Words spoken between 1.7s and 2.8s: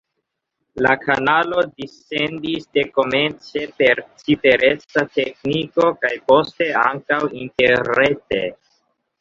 dissendis